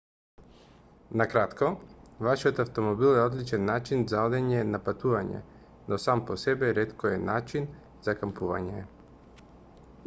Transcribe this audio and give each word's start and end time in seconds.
на 1.19 1.25
кратко 1.33 1.67
вашиот 2.27 2.59
автомобил 2.63 3.13
е 3.15 3.25
одличен 3.25 3.63
начин 3.67 4.01
за 4.13 4.23
одење 4.31 4.63
на 4.71 4.81
патување 4.89 5.43
но 5.91 6.01
сам 6.09 6.25
по 6.33 6.41
себе 6.47 6.73
ретко 6.81 7.15
е 7.19 7.23
начин 7.29 7.71
за 8.09 8.19
кампување 8.25 8.83